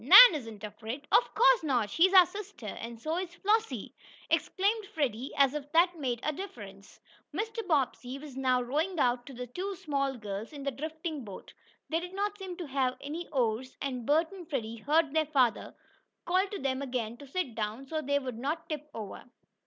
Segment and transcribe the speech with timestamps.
[0.03, 3.93] "Nan isn't afraid." "Of course not she's our sister, and so is Flossie!"
[4.31, 6.99] exclaimed Freddie, as if that made a difference!
[7.31, 7.67] Mr.
[7.67, 11.53] Bobbsey was now rowing out to the two small girls in the drifting boat.
[11.89, 15.75] They did not seem to have any oars, and Bert and Freddie heard their father
[16.25, 19.25] call to them again to sit down, so they would not tip over.